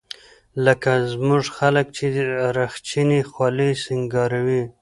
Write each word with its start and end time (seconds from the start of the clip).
لکه 0.65 0.91
زموږ 1.11 1.43
خلق 1.57 1.85
چې 1.97 2.05
رخچينې 2.57 3.19
خولۍ 3.31 3.71
سينګاروي. 3.83 4.63